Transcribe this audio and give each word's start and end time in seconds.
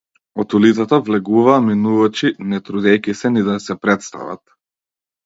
Од 0.43 0.53
улицата 0.59 0.97
влегуваа 1.09 1.57
минувачи, 1.65 2.31
не 2.53 2.61
трудејќи 2.71 3.15
се 3.21 3.31
ни 3.37 3.45
да 3.51 3.59
се 3.67 3.77
претстават. 3.85 4.43